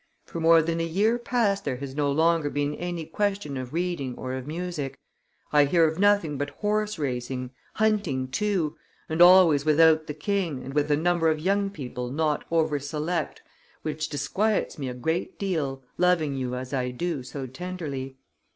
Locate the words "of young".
11.29-11.69